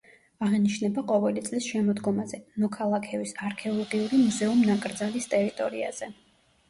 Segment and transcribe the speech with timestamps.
[0.43, 6.11] აღინიშნება ყოველი წლის შემოდგომაზე, ნოქალაქევის არქეოლოგიური მუზეუმ-ნაკრძალის ტერიტორიაზე.